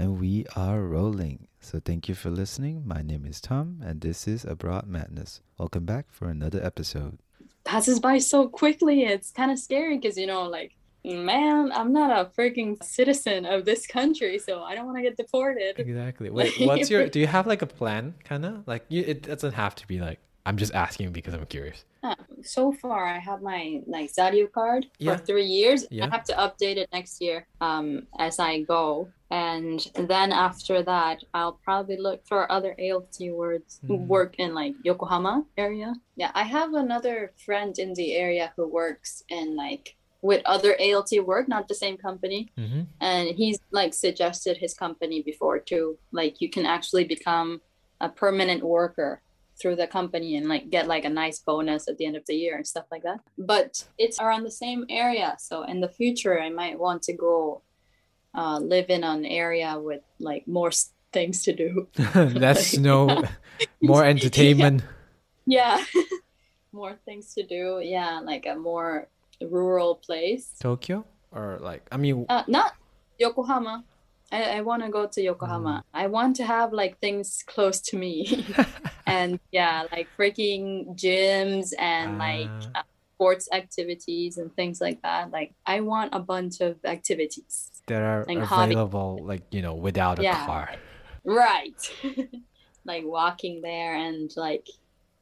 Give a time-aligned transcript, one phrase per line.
[0.00, 1.46] And we are rolling.
[1.60, 2.84] So thank you for listening.
[2.86, 5.42] My name is Tom, and this is Abroad Madness.
[5.58, 7.18] Welcome back for another episode.
[7.64, 9.02] Passes by so quickly.
[9.02, 10.72] It's kind of scary because, you know, like,
[11.04, 15.18] man, I'm not a freaking citizen of this country, so I don't want to get
[15.18, 15.78] deported.
[15.78, 16.30] Exactly.
[16.30, 17.06] Wait, what's your?
[17.06, 18.66] Do you have like a plan, kind of?
[18.66, 20.18] Like, you, it doesn't have to be like.
[20.46, 21.84] I'm just asking because I'm curious.
[22.42, 25.16] So far, I have my like Zairyu card Yeah.
[25.16, 25.86] for three years.
[25.90, 26.06] Yeah.
[26.06, 29.10] I have to update it next year um, as I go.
[29.30, 34.06] And then after that, I'll probably look for other ALT words who Mhm.
[34.06, 35.92] work in like Yokohama area.
[36.16, 41.12] Yeah, I have another friend in the area who works in like with other ALT
[41.20, 42.50] work, not the same company.
[42.58, 42.82] Mm-hmm.
[43.00, 45.98] And he's like suggested his company before too.
[46.12, 47.60] Like you can actually become
[48.00, 49.20] a permanent worker
[49.60, 52.34] through the company and like get like a nice bonus at the end of the
[52.34, 53.20] year and stuff like that.
[53.36, 55.36] But it's around the same area.
[55.38, 57.62] So in the future, I might want to go
[58.34, 61.88] uh, live in an area with like more s- things to do.
[62.14, 63.22] That's no
[63.82, 64.82] more entertainment.
[65.46, 65.84] Yeah.
[66.72, 67.80] more things to do.
[67.82, 68.20] Yeah.
[68.24, 69.08] Like a more
[69.40, 70.52] rural place.
[70.60, 72.72] Tokyo or like I mean, Uh, not
[73.18, 73.84] Yokohama.
[74.32, 75.82] I, I want to go to Yokohama.
[75.92, 78.46] I want to have like things close to me.
[79.10, 82.80] And yeah, like freaking gyms and like Ah.
[82.80, 82.82] uh,
[83.16, 85.30] sports activities and things like that.
[85.30, 87.66] Like I want a bunch of activities.
[87.86, 88.72] that are Like hobby.
[88.72, 90.46] available like you know without a Yeah.
[90.46, 90.66] car.
[91.24, 91.80] Right.
[92.84, 94.66] like walking there and like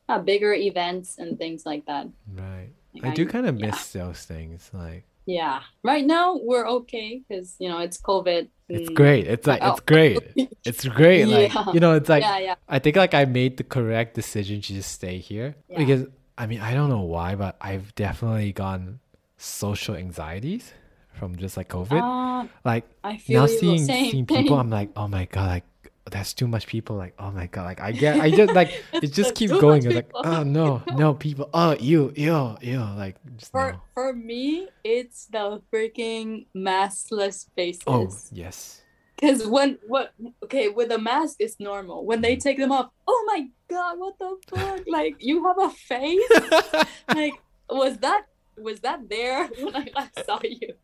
[0.09, 2.07] uh, bigger events and things like that.
[2.35, 2.71] Right.
[2.95, 3.67] Like, I do kind of yeah.
[3.67, 4.71] miss those things.
[4.73, 5.61] Like Yeah.
[5.85, 8.49] Right now we're okay because you know it's COVID.
[8.71, 9.27] it's great.
[9.29, 9.73] It's like Oh.
[9.73, 10.19] it's great.
[10.65, 11.27] It's great.
[11.37, 11.73] Like Yeah.
[11.75, 12.55] you know, it's like yeah, yeah.
[12.69, 16.07] I think like I made the correct decision to just stay here because
[16.41, 19.01] I mean I don't know why, but I've definitely gotten
[19.37, 20.73] social anxieties
[21.13, 22.01] from just like COVID.
[22.01, 24.57] Uh, like I feel now seeing seeing people.
[24.59, 25.65] I'm like, oh my god, like
[26.11, 26.97] that's too much people.
[26.97, 29.85] Like oh my god, like I get, I just like it just keeps going.
[29.85, 31.51] It's like oh no, no people.
[31.55, 32.79] Oh you, you, you.
[32.79, 33.17] Like
[33.51, 33.81] For no.
[33.95, 37.83] for me, it's the freaking maskless oh, faces.
[37.87, 38.83] Oh yes.
[39.17, 40.13] Because when what
[40.45, 42.05] okay with a mask it's normal.
[42.05, 42.41] When they mm.
[42.41, 44.81] take them off, oh my god, what the fuck?
[44.87, 46.87] like you have a face?
[47.15, 47.35] like
[47.69, 48.27] was that
[48.57, 50.75] was that there when I last saw you?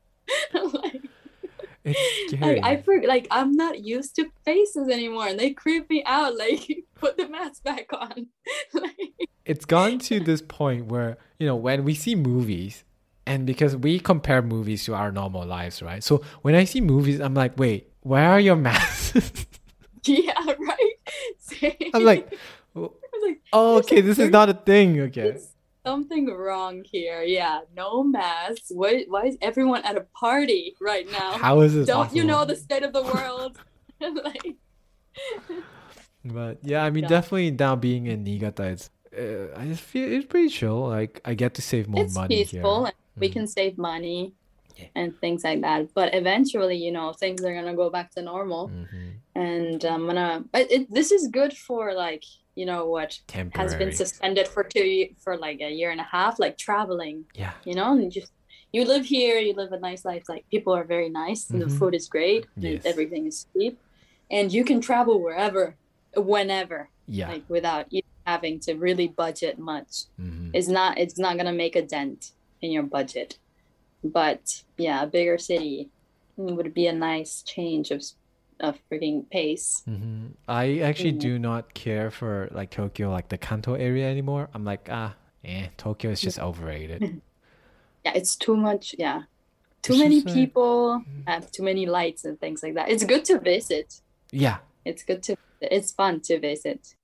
[0.53, 1.03] like,
[1.85, 2.61] it's scary.
[2.61, 6.35] like I for, like I'm not used to faces anymore, and they creep me out.
[6.45, 8.27] Like put the mask back on.
[8.75, 12.85] like, it's gone to this point where you know when we see movies
[13.27, 17.21] and because we compare movies to our normal lives right so when i see movies
[17.21, 19.47] i'm like wait where are your masks
[20.05, 20.95] yeah, right.
[21.39, 21.73] Same.
[21.95, 22.31] i'm like
[23.53, 25.54] oh okay this is not a thing okay There's
[25.87, 27.23] something wrong here.
[27.23, 28.71] Yeah, no masks.
[28.71, 31.33] Why, why is everyone at a party right now?
[31.39, 33.59] how is this Don't you know the state of the world?
[34.01, 34.57] like,
[36.25, 40.27] but yeah i mean definitely now being in niigata it's uh, i just feel it's
[40.27, 43.33] pretty chill like i get to save more it's money peaceful here and we Mm.
[43.33, 44.35] can save money
[44.77, 44.87] Yeah.
[44.97, 45.95] and things like that.
[45.95, 48.71] But eventually, you know, things are gonna go back to normal.
[48.71, 49.13] Mhm.
[49.37, 50.43] And I'm gonna.
[50.51, 52.25] But it, this is good for like
[52.55, 56.09] you know what temporary has been suspended for two for like a year and a
[56.17, 57.25] half, like traveling.
[57.35, 58.33] yeah you know and just
[58.73, 61.69] you live here you live a nice life like people are very nice and Mhm.
[61.69, 62.85] the food is great Yes.
[62.85, 63.79] and everything is cheap
[64.31, 65.77] and you can travel wherever
[66.17, 70.51] whenever yeah like without even having to really budget much Mhm.
[70.55, 72.21] it's not it's not gonna make a dent
[72.63, 73.39] in your budget
[74.03, 74.43] but
[74.77, 75.91] yeah a bigger city
[76.37, 78.03] would be a nice change of
[78.61, 79.83] of freaking pace.
[79.85, 81.21] Hmm I actually Mm.
[81.21, 84.49] do not care for like Tokyo, like the Kanto area anymore.
[84.55, 87.21] I'm like, ah, eh, Tokyo is just overrated.
[88.05, 89.23] yeah it's too much yeah.
[89.83, 90.41] Too It's many just like- Mm.
[90.41, 92.89] people have too many lights and things like that.
[92.91, 94.01] It's good to visit.
[94.33, 96.95] Yeah, it's good to it's fun to visit.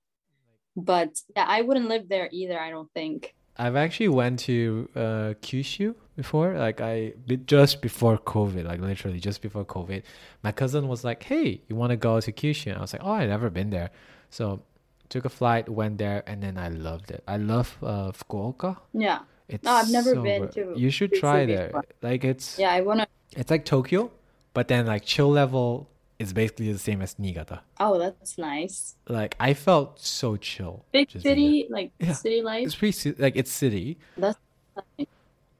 [0.75, 3.35] But yeah i wouldn't live there either i don't think.
[3.57, 7.13] I've actually went to uh, Kyushu before, like I
[7.45, 10.03] just before COVID, like literally just before COVID.
[10.43, 13.01] My cousin was like, "Hey, you want to go to Kyushu?" And I was like,
[13.03, 13.89] "Oh, I never been there,"
[14.29, 14.61] so
[15.09, 17.23] took a flight, went there, and then I loved it.
[17.27, 18.77] I love uh, Fukuoka.
[18.93, 19.19] yeah
[19.49, 21.67] It's No, I've never so been to You should try there.
[21.67, 21.85] before.
[22.01, 23.07] Like it's yeah i want to
[23.39, 24.11] it's like Tokyo,
[24.53, 25.89] but then like chill level
[26.19, 27.59] is basically the same as Niigata.
[27.79, 30.85] oh that's nice Like I felt so chill.
[30.91, 31.45] big just being there.
[31.45, 32.13] city like Yeah.
[32.13, 34.37] city life It's pretty like it's city, that's
[34.97, 35.07] nice.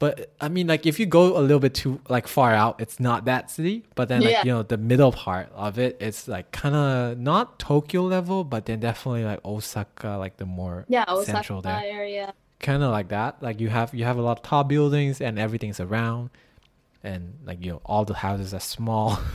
[0.01, 2.99] But I mean like if you go a little bit too like far out, it's
[2.99, 3.77] not that city.
[3.95, 4.43] But then like Yeah.
[4.45, 8.65] you know the middle part of it, it's like kind of not Tokyo level, but
[8.65, 11.81] then definitely like Osaka, like the more yeah central there.
[12.01, 13.31] area kind of like that.
[13.41, 16.31] Like you have you have a lot of tall buildings and everything's around,
[17.03, 19.19] and like you know all the houses are small.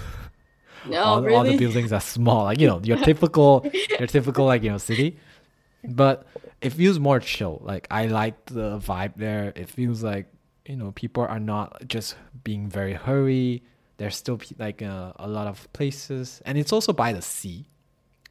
[0.89, 3.67] No, all, all the buildings are small, like you know your typical
[3.99, 5.19] your typical like you know city,
[5.83, 6.27] but
[6.61, 7.61] it feels more chill.
[7.65, 9.53] Like I like the vibe there.
[9.57, 10.27] It feels like
[10.69, 13.63] you know people are not just being very hurry.
[13.99, 17.67] There's still like uh, a lot of places, and it's also by the sea,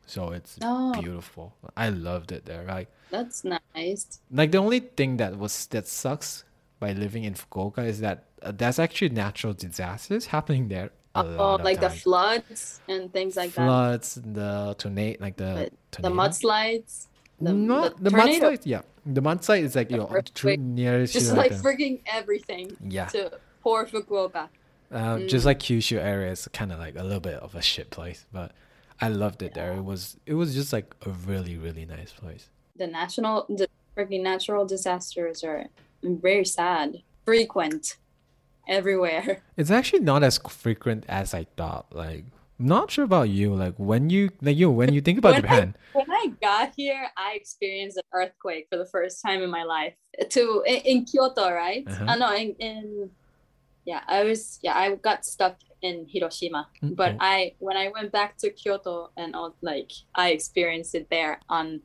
[0.05, 0.93] so it's Oh.
[1.01, 1.53] beautiful.
[1.75, 2.63] I loved it there.
[2.65, 4.19] Like That's nice.
[4.31, 6.43] like the only thing that was that sucks
[6.79, 10.91] by living in Fukuoka is that uh, there's actually natural disasters happening there.
[11.17, 13.65] Oh, like the floods and things like that.
[13.65, 17.07] floods, the tornado, like the The, the mudslides.
[17.41, 18.51] The, Not the the, tornado.
[18.51, 18.61] mudslide.
[18.65, 20.57] Yeah, the mudslide is like you know earthquake.
[20.59, 24.47] tr- near to Just like, like freaking everything yeah, to poor Fukuoka.
[24.91, 25.27] uh, Mm.
[25.27, 28.25] just like Kyushu area is kind of like a little bit of a shit place,
[28.31, 28.51] but
[29.01, 29.73] I loved it there.
[29.73, 32.49] It was it was just like a really really nice place.
[32.77, 33.67] The national, the
[33.97, 35.65] freaking natural disasters are
[36.03, 37.97] very sad, frequent,
[38.67, 39.41] everywhere.
[39.57, 41.87] It's actually not as frequent as I thought.
[41.93, 42.25] Like,
[42.59, 43.53] I'm not sure about you.
[43.55, 46.73] Like when you like you when you think about When I- Japan, When I got
[46.75, 49.93] here, I experienced an earthquake for the first time in my life.
[50.29, 51.83] To in, in Kyoto, right?
[51.87, 52.05] Uh-huh.
[52.07, 53.09] Uh, no, in, in
[53.85, 56.67] yeah, I was yeah, I got stuck in Hiroshima.
[56.83, 57.17] Mm, But.
[57.19, 61.81] I when I went back to Kyoto and all, like I experienced it there on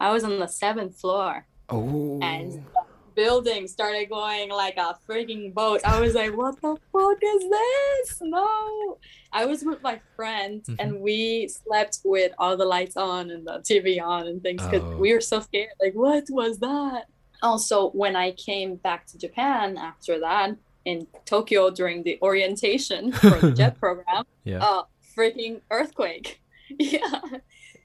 [0.00, 2.64] I was on the seventh floor oh, and
[3.14, 5.80] building started going like a freaking boat.
[5.84, 8.18] I was like, what the fuck is this?
[8.22, 8.98] No.
[9.32, 10.76] I was with my friend Mhm.
[10.78, 14.82] and we slept with all the lights on and the TV on and things because
[14.82, 14.96] Oh.
[14.98, 15.70] we were so scared.
[15.80, 17.06] Like, what was that?
[17.42, 23.30] Also, when I came back to Japan after that in Tokyo during the orientation for
[23.30, 24.64] the JET program, yeah.
[24.64, 24.82] uh,
[25.16, 26.38] freaking earthquake.
[26.78, 27.20] Yeah.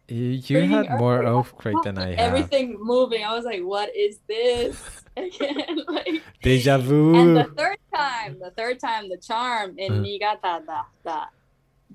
[0.07, 1.75] You you had more earthquake.
[1.83, 2.19] than I have.
[2.19, 3.23] Everything moving.
[3.23, 4.79] I was like, what is this?
[5.17, 7.15] Again, like Deja vu.
[7.15, 9.99] and the third time, the third time, the charm in Uh.
[10.01, 11.19] Niigata, the, the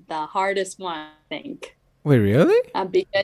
[0.07, 1.77] the hardest one, I think.
[2.03, 2.59] Wait, really?
[2.75, 3.23] Uh, because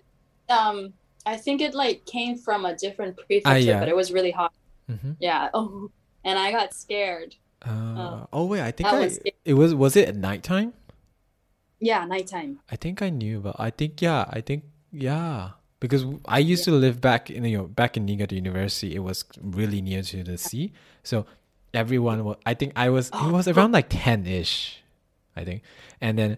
[0.50, 0.94] um,
[1.26, 3.80] I think it like came from a different prefecture, Ah, yeah.
[3.80, 4.54] but it was really hot.
[4.90, 5.12] Mm-hmm.
[5.20, 5.50] Yeah.
[5.54, 5.92] Oh,
[6.24, 7.36] and I got scared.
[7.62, 9.36] Uh, oh wait, I think I was it.
[9.44, 10.74] it was was it at nighttime?
[11.82, 12.60] Yeah, nighttime.
[12.72, 16.72] I think I knew, but I think yeah, I think yeah, because I used to
[16.72, 18.96] live back in you know back in Niigata University.
[18.96, 21.26] It was really near to the sea, so
[21.74, 22.38] everyone was.
[22.46, 23.08] I think I was.
[23.10, 23.32] It Oh.
[23.32, 24.82] was around like ten ish,
[25.36, 25.64] I think,
[26.02, 26.38] and then.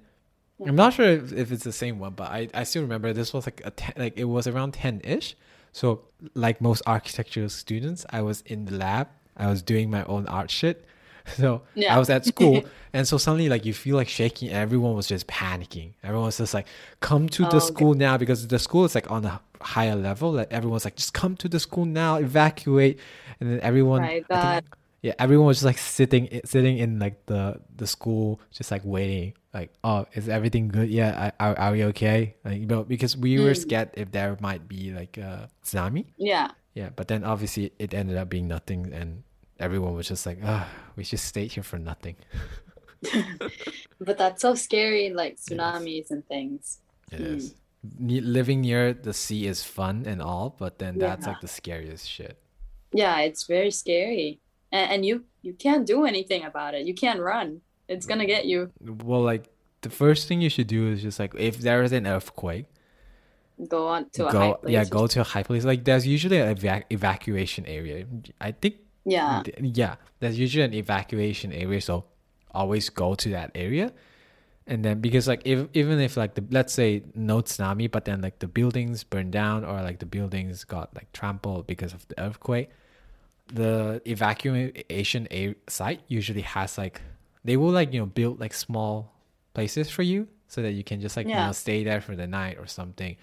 [0.64, 3.34] I'm not sure if, if it's the same one, but I, I still remember this
[3.34, 5.36] was like a 10, like it was around ten ish.
[5.72, 6.04] So
[6.36, 9.08] like most architectural students, I was in the lab.
[9.36, 10.86] I was doing my own art shit.
[11.38, 11.96] So Yeah.
[11.96, 12.64] I was at school,
[12.94, 14.50] and so suddenly like you feel like shaking.
[14.50, 15.94] Everyone was just panicking.
[16.04, 16.68] Everyone was just like,
[17.00, 17.66] "Come to Oh, the okay.
[17.66, 20.32] school now!" Because the school is like on a higher level.
[20.34, 23.00] Like everyone's like, "Just come to the school now, evacuate!"
[23.40, 24.66] And then everyone, I think-
[25.02, 29.34] yeah, everyone was just like sitting sitting in like the the school, just like waiting.
[29.54, 30.90] Like, oh, is everything good?
[30.90, 32.36] Yeah, are, are we okay?
[32.46, 33.58] Like, you know, because we were Mm.
[33.58, 36.06] scared if there might be like a tsunami.
[36.18, 36.52] Yeah.
[36.74, 39.24] Yeah, but then obviously it ended up being nothing, and
[39.62, 42.16] everyone was just like, ah, we just stayed here for nothing.
[44.00, 46.80] But that's so scary, like tsunamis and things.
[47.12, 47.36] It Mm.
[47.38, 47.56] is.
[48.00, 51.32] Living near the sea is fun and all, but then that's Yeah.
[51.32, 52.38] like the scariest shit.
[52.94, 54.40] Yeah, it's very scary.
[54.72, 56.86] And, and you you can't do anything about it.
[56.86, 57.62] You can't run.
[57.88, 58.72] It's gonna get you.
[59.10, 59.46] Well, like
[59.82, 62.66] the first thing you should do is just like if there is an earthquake,
[63.68, 64.74] Go on to a go high place.
[64.74, 65.64] yeah go to a high place.
[65.66, 68.06] Like there's usually an eva- evacuation area.
[68.40, 69.44] I think Yeah.
[69.60, 72.06] yeah, there's usually an evacuation area, so
[72.52, 73.94] always go to that area.
[74.68, 78.22] And then because like if even if like the let's say no tsunami, but then
[78.22, 82.20] like the buildings burned down or like the buildings got like trampled because of the
[82.22, 82.70] earthquake,
[83.48, 87.02] the evacuation a- site usually has like
[87.44, 89.12] they will like you know build like small
[89.54, 92.28] places for you so that you can just like you know stay there for the
[92.28, 93.18] night or something.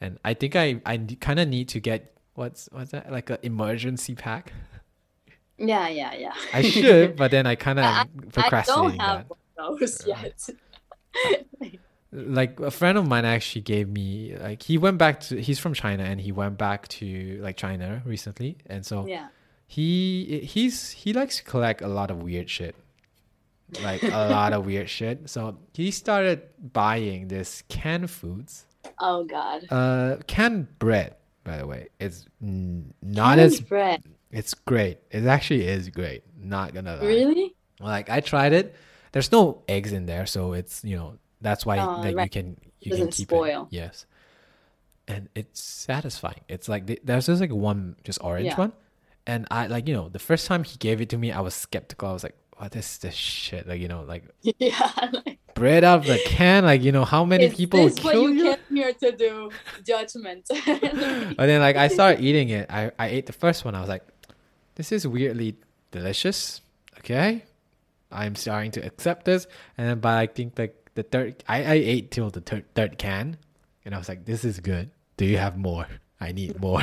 [0.00, 3.38] And I think I I kind of need to get what's what's that like an
[3.42, 4.52] emergency pack.
[5.58, 6.34] Yeah, yeah, yeah.
[6.52, 8.06] I should, but then I kind of I-
[8.36, 9.30] I don't have that.
[9.30, 9.38] one
[9.72, 10.48] of those yet.
[12.12, 15.74] Like a friend of mine actually gave me like he went back to he's from
[15.74, 19.28] China and he went back to like China recently, and so yeah.
[19.66, 22.76] he he's he likes to collect a lot of weird shit,
[23.82, 25.28] like a lot of weird shit.
[25.28, 26.42] So he started
[26.72, 28.66] buying this canned foods,
[29.00, 29.66] Oh God.
[29.70, 31.16] uh, canned bread.
[31.42, 34.04] By the way, it's not Canned as bread.
[34.34, 34.98] It's great.
[35.10, 36.22] It actually is great.
[36.38, 37.04] Not gonna lie.
[37.06, 37.54] Really?
[37.80, 38.74] Like I tried it.
[39.12, 42.56] There's no eggs in there, so it's you know that's why Oh, like you can
[42.80, 43.62] you Doesn't can keep spoil.
[43.70, 43.74] it.
[43.76, 44.06] Yes,
[45.06, 46.40] and it's satisfying.
[46.48, 48.56] It's like the- there's just like one just orange Yeah.
[48.56, 48.72] one,
[49.26, 51.54] and I like you know the first time he gave it to me, I was
[51.54, 52.08] skeptical.
[52.08, 53.66] I was like, what is this shit?
[53.68, 54.90] Like you know like Yeah.
[55.12, 56.64] like- bread out of the can.
[56.64, 58.56] Like you know how many people this what kill you you?
[58.56, 59.50] came here to do?
[59.86, 60.48] Judgment.
[60.66, 62.70] And then like I started eating it.
[62.70, 63.74] I, I ate the first one.
[63.74, 64.02] I was like,
[64.76, 65.56] this is weirdly
[65.90, 66.60] delicious.
[66.98, 67.44] Okay.
[68.10, 69.46] I'm starting to accept this.
[69.76, 72.98] And then by I think like the third I, I ate till the third third
[72.98, 73.36] can.
[73.84, 74.90] And I was like, this is good.
[75.16, 75.86] Do you have more?
[76.20, 76.82] I need more.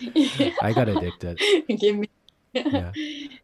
[0.62, 1.40] I got addicted.
[1.68, 2.08] Give me.
[2.52, 2.92] Yeah.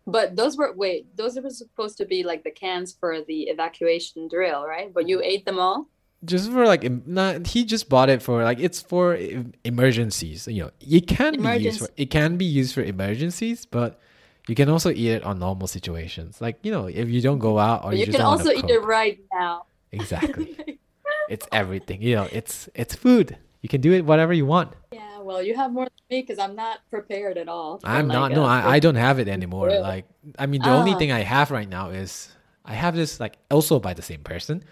[0.08, 4.28] But those were wait, those were supposed to be like the cans for the evacuation
[4.28, 4.94] drill, right?
[4.94, 5.24] But you mm-hmm.
[5.24, 5.88] ate them all.
[6.25, 9.16] Just for like not he just bought it for like it's for
[9.64, 10.46] emergencies.
[10.49, 14.00] You know, it can be used for it can be used for emergencies, but
[14.49, 16.40] you can also eat it on normal situations.
[16.40, 18.82] Like, you know, if you don't go out or you, you can also eat it
[18.82, 19.66] right now.
[19.92, 20.78] Exactly.
[21.28, 22.00] it's everything.
[22.02, 23.37] You know, it's it's food.
[23.62, 24.75] You can do it whatever you want.
[24.92, 27.80] yeah, well, you have more than me because I'm not prepared at all.
[27.82, 29.66] I'm not like, no, I, I don't have it anymore.
[29.66, 29.80] Really?
[29.80, 30.04] Like
[30.38, 30.99] I mean the only Ah.
[30.99, 32.28] thing I have right now is
[32.64, 34.62] I have this like also by the same person,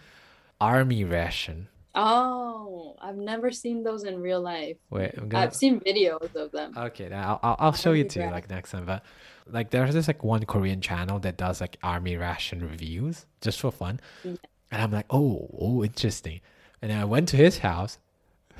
[0.60, 1.68] army ration.
[1.96, 4.76] Oh, I've never seen those in real life.
[4.90, 6.72] Wait, I'm gonna I've seen videos of them.
[6.76, 8.32] Okay, now I'll, I'll, I'll show you too ration.
[8.32, 8.84] like next time.
[8.84, 9.04] But
[9.46, 13.70] like there's this like one Korean channel that does like army ration reviews just for
[13.70, 14.32] fun, Yeah.
[14.72, 16.40] and I'm like, oh, oh, interesting.
[16.82, 17.98] And then I went to his house.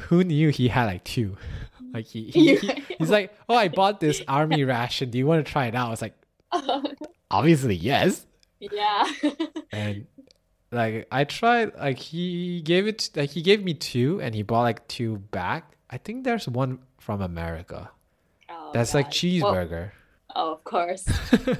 [0.09, 1.37] Who knew he had like two?
[1.93, 5.11] Like he, he, he he's like, oh, I bought this army ration.
[5.11, 5.87] Do you want to try it out?
[5.87, 6.15] I was like,
[7.31, 8.27] obviously yes.
[8.59, 9.09] yeah.
[9.71, 10.09] And
[10.75, 14.63] like I tried, like he gave it, like he gave me two, and he bought
[14.63, 15.77] like two back.
[15.91, 17.91] I think there's one from America.
[18.49, 19.15] Oh, That's like God.
[19.43, 19.91] Well, cheeseburger.
[20.35, 21.07] oh, of course.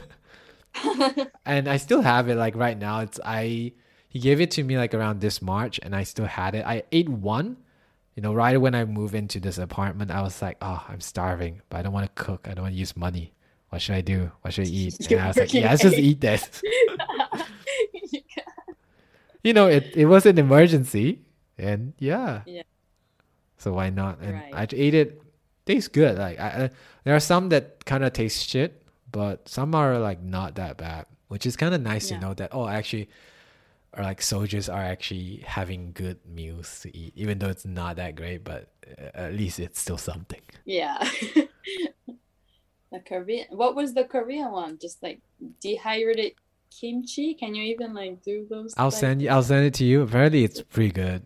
[1.47, 3.01] and I still have it like right now.
[3.01, 3.73] It's I
[4.09, 6.65] he gave it to me like around this March and I still had it.
[6.67, 7.57] I ate one.
[8.17, 11.63] You know, right when I moved into this apartment, I was like, "Oh, I'm starving,
[11.69, 12.47] but I don't want to cook.
[12.49, 13.35] I don't want to use money.
[13.71, 14.31] What should I do?
[14.43, 16.63] What should I eat?" And I was like, "Yeah, let's just eat this."
[19.45, 21.21] You know, it it was an emergency,
[21.59, 22.63] and yeah, Yeah.
[23.59, 24.19] So why not?
[24.21, 24.53] And Right.
[24.55, 25.21] I ate it.
[25.65, 26.19] Tastes good.
[26.19, 26.71] Like I, I-
[27.05, 28.83] there are some that kind of taste shit,
[29.13, 32.19] but some are like not that bad, which is kind of nice Yeah.
[32.19, 32.51] to know that.
[32.53, 33.09] Oh, actually,
[33.97, 38.17] or like soldiers are actually having good meals to eat, even though it's not that
[38.17, 38.43] great.
[38.45, 40.43] But uh, at least it's still something.
[40.67, 40.99] yeah.
[42.93, 43.47] the Korean.
[43.51, 44.79] What was the Korean one?
[44.79, 45.21] Just like
[45.61, 46.33] dehydrated
[46.81, 47.35] kimchi.
[47.35, 48.75] Can you even like do those?
[48.77, 49.29] I'll send you.
[49.31, 50.03] I'll send it to you.
[50.03, 51.23] Apparently, it's pretty good.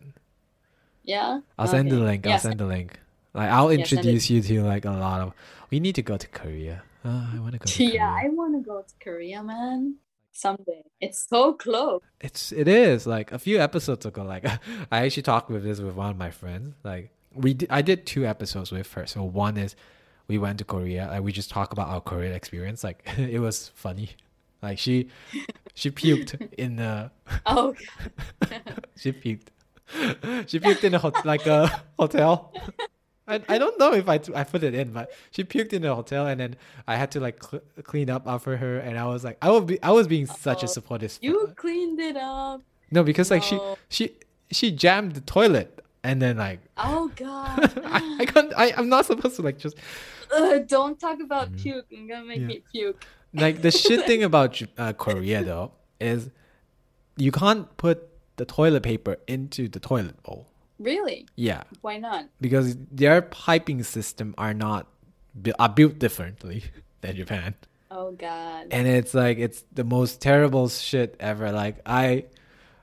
[1.03, 1.41] Yeah.
[1.57, 2.25] I'll send the link.
[2.25, 2.43] I'll Yes.
[2.43, 2.99] send the link.
[3.33, 5.33] Like I'll introduce you to like a lot of.
[5.71, 6.83] We need to go to Korea.
[7.05, 8.25] Uh, I want to go to Yeah, Korea.
[8.25, 9.95] I want to go to Korea, man.
[10.31, 10.83] Someday.
[11.01, 12.01] It's so close.
[12.21, 14.23] It's it is like a few episodes ago.
[14.23, 14.45] Like
[14.91, 16.75] I actually talked with this with one of my friends.
[16.83, 19.05] Like we did, I did two episodes with her.
[19.05, 19.75] So one is
[20.27, 21.07] we went to Korea.
[21.07, 22.83] Like we just talk about our Korean experience.
[22.83, 24.11] Like it was funny.
[24.61, 25.07] Like she
[25.73, 27.11] she puked in the
[27.45, 27.73] Oh,
[28.97, 29.47] she puked
[30.47, 32.53] she puked in a hot, like a hotel.
[33.27, 35.93] I, I don't know if I, I put it in, but she puked in the
[35.93, 36.55] hotel, and then
[36.87, 39.65] I had to like cl- clean up after her, and I was like, I would
[39.67, 41.17] be I was being such a Oh, supportive.
[41.21, 42.61] you cleaned it up.
[42.91, 44.11] No, because like she she
[44.51, 47.71] she jammed the toilet and then like Oh God.
[47.85, 49.77] I, I can't I, I'm not supposed to like just
[50.35, 51.61] Ugh, don't talk about mm.
[51.61, 51.85] puke.
[51.89, 52.47] You're gonna make Yeah.
[52.47, 53.05] me puke.
[53.33, 56.29] Like the shit thing about uh, Korea though is
[57.17, 58.07] you can't put
[58.37, 60.47] the toilet paper into the toilet bowl.
[60.79, 61.27] Really?
[61.35, 62.25] Yeah, Why not?
[62.39, 64.87] because their piping system are not
[65.59, 66.63] are built differently
[67.01, 67.53] than Japan.
[67.91, 68.67] Oh God.
[68.71, 71.51] And it's like it's the most terrible shit ever.
[71.51, 72.25] Like I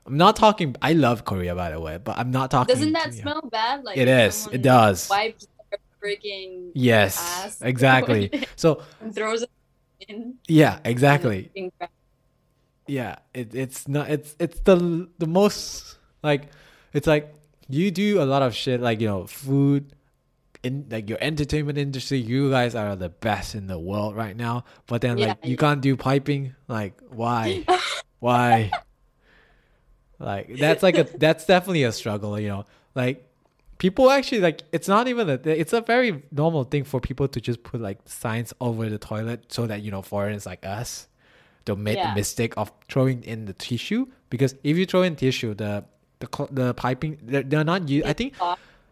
[0.05, 3.11] I'm not talking I love Korea by the way, but I'm not talking Doesn't that
[3.11, 3.83] to- smell bad?
[3.83, 4.47] Like It is.
[4.51, 5.09] It does.
[5.09, 8.31] Wipes their freaking Yes, ass exactly.
[8.55, 9.49] So throws it
[10.07, 10.35] in.
[10.47, 11.51] yeah, exactly.
[12.87, 14.09] Yeah, it, it's not.
[14.09, 16.49] It's it's the the most like
[16.93, 17.33] it's like
[17.67, 19.93] you do a lot of shit like you know food
[20.63, 22.17] in like your entertainment industry.
[22.17, 25.57] You guys are the best in the world right now, but then like you yeah.
[25.57, 26.55] can't do piping.
[26.67, 27.65] Like why?
[28.19, 28.71] why?
[30.19, 32.39] Like that's like a that's definitely a struggle.
[32.39, 33.26] You know, like
[33.77, 37.39] people actually like it's not even a it's a very normal thing for people to
[37.39, 41.07] just put like signs over the toilet so that you know foreigners like us
[41.65, 45.53] don't make the mistake of throwing in the tissue because if you throw in tissue
[45.53, 45.83] the
[46.19, 48.33] the the piping they're, they're not you I think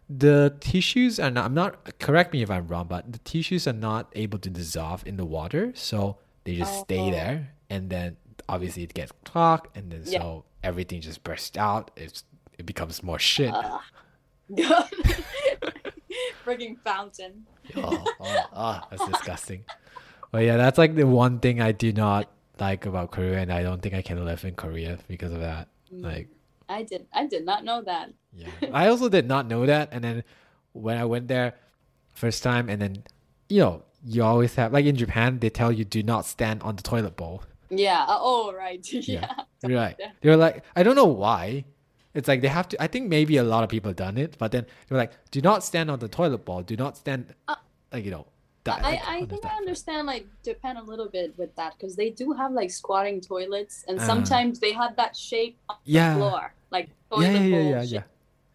[0.09, 3.73] the tissues are not I'm not correct me if I'm wrong but the tissues are
[3.73, 6.83] not able to dissolve in the water so they just oh.
[6.83, 7.11] stay Oh.
[7.11, 10.19] there and then obviously it gets clogged and then Yeah.
[10.21, 12.23] so everything just bursts out it's
[12.59, 13.81] it becomes more shit Ugh.
[16.45, 17.45] Freaking fountain.
[17.75, 19.65] oh, oh, oh, that's disgusting.
[20.31, 23.63] But yeah, that's like the one thing I do not like about Korea, and I
[23.63, 25.67] don't think I can live in Korea because of that.
[25.93, 26.03] Mm.
[26.03, 26.27] Like
[26.69, 27.07] I did.
[27.13, 28.13] I did not know that.
[28.33, 29.89] yeah, I also did not know that.
[29.91, 30.23] And then
[30.73, 31.55] when I went there
[32.13, 33.03] first time, and then
[33.49, 36.75] you know you always have like in Japan they tell you do not stand on
[36.75, 37.43] the toilet bowl.
[37.69, 38.05] Yeah.
[38.07, 38.85] Oh, right.
[38.91, 39.31] Yeah.
[39.63, 39.99] Right.
[40.21, 41.65] They're like, I don't know why.
[42.15, 42.81] It's like they have to.
[42.81, 45.63] I think maybe a lot of people done it, but then they're like, do not
[45.63, 46.61] stand on the toilet bowl.
[46.63, 47.55] Do not stand, Uh,
[47.93, 48.25] like you know.
[48.63, 49.45] That, I, like, I think.
[49.45, 53.21] I understand like Japan a little bit with that because they do have like squatting
[53.21, 54.05] toilets and Uh.
[54.11, 56.13] sometimes they have that shape on Yeah.
[56.13, 57.91] the floor, like toilet yeah, yeah, bowl yeah, shape.
[57.91, 58.03] yeah.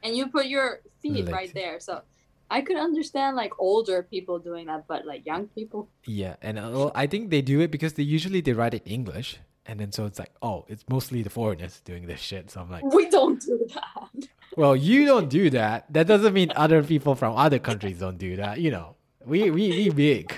[0.08, 1.30] and you put your feet Legs.
[1.38, 1.78] right there.
[1.78, 2.02] So
[2.50, 6.70] I could understand like older people doing that, but like young people, Yeah, and uh,
[6.74, 9.78] well, I think they do it because they usually they write it in English, and
[9.78, 12.50] then so it's like, oh, it's mostly the foreigners doing this shit.
[12.50, 14.28] So I'm like, we don't do that.
[14.56, 15.92] well, you don't do that.
[15.92, 18.60] That doesn't mean other people from other countries don't do that.
[18.60, 20.32] You know, we we we big.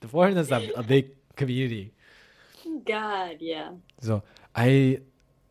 [0.00, 1.92] The foreigners are a big community.
[2.86, 3.70] God, yeah.
[4.00, 4.22] So
[4.54, 5.00] I,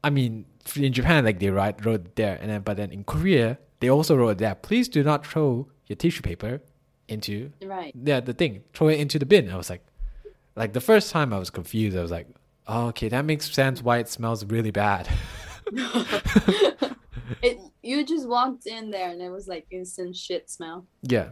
[0.04, 3.58] I mean, in Japan, like they write wrote there, and then but then in Korea,
[3.80, 6.62] they also wrote that please do not throw your tissue paper
[7.08, 7.94] into Right.
[8.02, 9.50] yeah the thing, throw it into the bin.
[9.50, 9.84] I was like,
[10.56, 11.98] like the first time I was confused.
[11.98, 12.28] I was like,
[12.68, 15.10] Oh, okay, that makes sense why it smells really bad.
[17.42, 20.86] it you just walked in there and it was like instant shit smell.
[21.02, 21.30] yeah,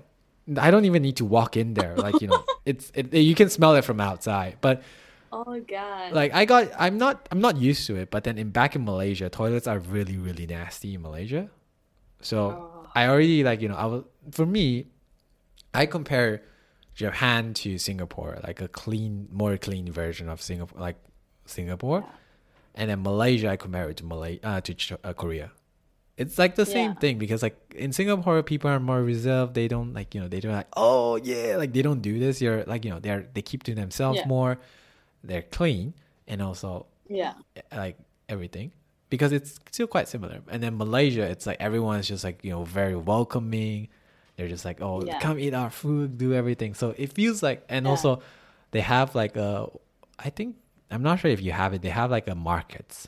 [0.58, 1.96] I don't even need to walk in there.
[1.96, 4.84] Like you know, it's it, you can smell it from outside, but
[5.32, 6.14] Oh god.
[6.14, 8.12] like I got I'm not I'm not used to it.
[8.12, 11.50] But then in back in Malaysia, toilets are really really nasty in Malaysia.
[12.22, 12.40] So.
[12.50, 12.68] Oh.
[12.94, 14.88] I already like you know I was for me,
[15.74, 16.44] I compare
[16.94, 20.98] Japan to Singapore like a clean, more clean version of Singapore, like
[21.52, 22.04] Singapore,
[22.76, 25.52] and then Malaysia I compare it to Malay uh, to Ch- uh, Korea.
[26.18, 27.02] It's like the same Yeah.
[27.02, 29.54] thing because like in Singapore people are more reserved.
[29.56, 32.42] They don't like you know they don't like oh yeah like they don't do this.
[32.42, 34.28] You're like you know they're they keep to themselves Yeah.
[34.28, 34.58] more.
[35.24, 35.94] They're clean
[36.28, 37.34] and also yeah.
[37.74, 37.98] like
[38.30, 38.72] everything
[39.10, 40.42] because it's still quite similar.
[40.48, 43.88] And then Malaysia, it's like everyone's just like you know very welcoming.
[44.38, 45.20] They're just like, oh, Yeah.
[45.20, 46.74] come eat our food, do everything.
[46.74, 47.92] So it feels like, and Yeah.
[47.92, 48.22] also
[48.72, 49.70] they have like a,
[50.18, 50.56] I think
[50.92, 51.82] I'm not sure if you have it.
[51.82, 53.08] They have like a markets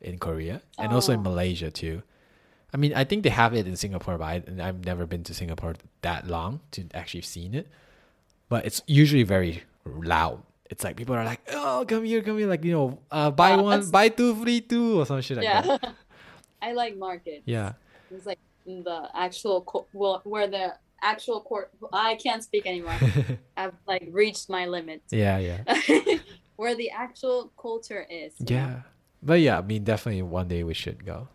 [0.00, 1.30] in Korea and also in Oh.
[1.30, 2.02] Malaysia too.
[2.72, 5.32] I mean, I think they have it in Singapore, but I, I've never been to
[5.34, 7.66] Singapore that long to actually seen it.
[8.48, 10.42] But it's usually very loud.
[10.70, 13.56] It's like people are like, "Oh, come here, come here!" Like you know, uh, buy
[13.56, 15.62] Wow, one, that's- buy two, free two, or some shit like yeah.
[15.62, 15.94] that.
[16.60, 17.42] I like market.
[17.46, 17.72] Yeah,
[18.10, 21.70] It's like the actual co- well, where the actual court.
[21.92, 22.96] I can't speak anymore.
[23.56, 25.00] I've like reached my limit.
[25.10, 25.64] yeah, yeah,
[26.58, 28.34] where the actual culture is.
[28.38, 28.56] you know?
[28.56, 28.80] yeah.
[29.22, 31.28] But yeah, I mean, definitely one day we should go.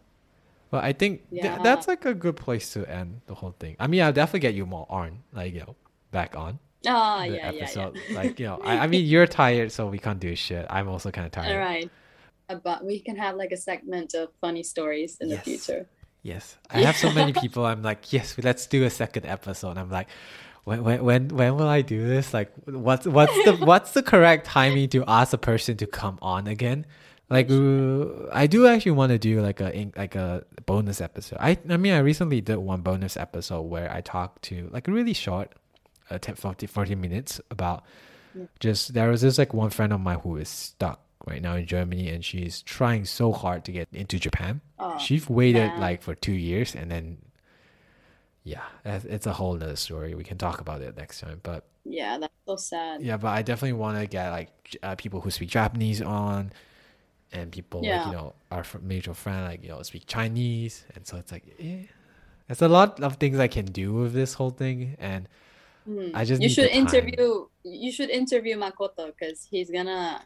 [0.70, 3.76] But I think th- that's like a good place to end the whole thing.
[3.80, 5.76] I mean, I'll definitely get you more on, like you know,
[6.12, 7.98] back on Oh yeah, yeah, episode.
[8.10, 8.16] yeah.
[8.16, 10.66] Like you know, I, I mean, you're tired, so we can't do shit.
[10.70, 11.52] I'm also kind of tired.
[11.54, 11.90] All right.
[12.64, 15.38] But we can have like a segment of funny stories in Yes.
[15.40, 15.88] the future.
[16.24, 17.66] Yes, I have so many people.
[17.66, 19.78] I'm like, yes, let's do a second episode.
[19.78, 20.08] I'm like,
[20.64, 22.34] when when when when will I do this?
[22.34, 26.48] Like, what's what's the what's the correct timing to ask a person to come on
[26.48, 26.86] again?
[27.30, 31.38] Like, uh, I do actually want to do like a like a bonus episode.
[31.40, 35.14] I I mean, I recently did one bonus episode where I talked to like really
[35.14, 35.54] short,
[36.12, 37.84] uh, 10, 40, 40 minutes about
[38.36, 38.46] Yeah.
[38.60, 41.66] just there was this like one friend of mine who is stuck right now in
[41.66, 44.62] Germany and she's trying so hard to get into Japan.
[44.80, 47.18] Oh, She's waited like for two years, and then
[48.44, 50.16] yeah, it's a whole nother story.
[50.16, 51.40] We can talk about it next time.
[51.44, 53.02] But yeah, that's so sad.
[53.02, 56.52] yeah, but I definitely want to get like uh, people who speak Japanese on,
[57.32, 61.18] and people like you know our mutual friend like you know speak Chinese, and so
[61.18, 61.84] it's like eh.
[62.48, 65.28] There's a lot of things I can do with this whole thing, and
[65.86, 66.12] Hmm.
[66.14, 67.46] I just you should interview.
[67.64, 70.26] You should interview Makoto because he's gonna.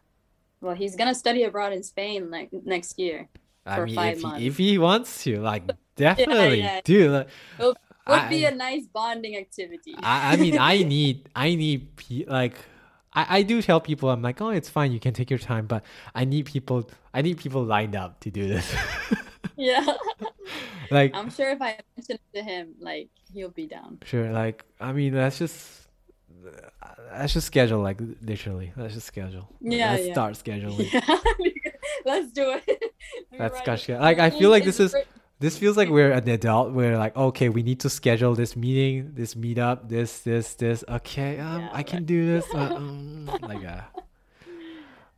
[0.62, 3.27] Well, he's gonna study abroad in Spain like next year.
[3.65, 4.39] I mean, five if months.
[4.39, 5.63] he, if he wants to, like
[5.95, 6.82] definitely, yeah.
[6.84, 7.12] dude.
[7.12, 7.27] Like,
[8.10, 9.96] Would I- be a nice bonding activity.
[10.02, 12.56] I, I mean, I need, I need, pe- like,
[13.13, 15.65] I, I do tell people, I'm like, oh, it's fine, you can take your time,
[15.67, 18.76] but I need people, I need people lined up to do this.
[19.58, 19.86] yeah,
[20.91, 24.00] like, I'm sure if I mention it to him, like he'll be down.
[24.06, 25.88] sure, like, I mean, let's just,
[27.12, 29.50] let's just schedule, like, literally, let's just schedule.
[29.62, 30.13] Yeah, let's yeah.
[30.13, 30.91] start scheduling.
[30.93, 31.17] Yeah,
[32.06, 32.63] let's do it.
[32.67, 32.80] Let
[33.32, 33.82] me Let's write got it.
[33.82, 34.02] schedule.
[34.02, 34.96] Like, I feel like this is,
[35.39, 36.71] this feels like we're an adult.
[36.73, 40.84] We're like, okay, we need to schedule this meeting, this meetup, this, this, this.
[40.89, 42.45] Okay, um, Yeah, I can do this.
[42.54, 43.82] Uh, um, like, uh.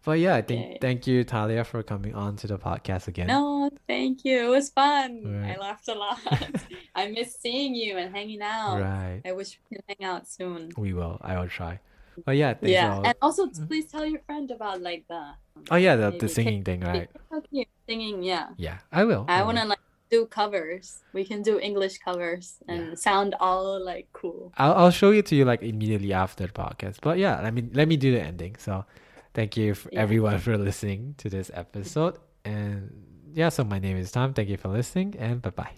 [0.05, 0.77] But yeah, I think Okay.
[0.81, 3.27] thank you, Talia, for coming on to the podcast again.
[3.27, 4.45] No, thank you.
[4.45, 5.21] It was fun.
[5.25, 5.55] Right.
[5.55, 6.19] I laughed a lot.
[6.95, 8.79] I miss seeing you and hanging out.
[8.81, 10.71] Right, I wish we could hang out soon.
[10.77, 11.19] we will.
[11.21, 11.79] I will try.
[12.25, 13.05] But yeah, thanks yeah, all.
[13.05, 13.67] and also Mm.
[13.67, 15.35] please tell your friend about like the.
[15.69, 17.09] oh yeah, the, the singing thing, right?
[17.51, 17.67] Cute.
[17.87, 18.47] singing, yeah.
[18.57, 19.25] Yeah, I will.
[19.27, 19.47] I will.
[19.47, 19.78] want to like
[20.09, 21.03] do covers.
[21.13, 22.95] We can do English covers and Yeah.
[22.95, 24.51] sound all like cool.
[24.57, 26.97] I'll I'll show it to you like immediately after the podcast.
[27.01, 28.55] But yeah, let me let me do the ending.
[28.57, 28.85] So
[29.33, 30.01] thank you for Yeah.
[30.01, 32.17] everyone for listening to this episode.
[32.45, 34.33] And yeah, so my name is Tom.
[34.33, 35.73] Thank you for listening and bye bye.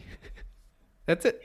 [1.05, 1.41] That's it.